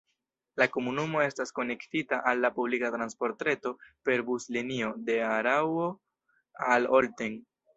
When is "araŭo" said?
5.29-5.89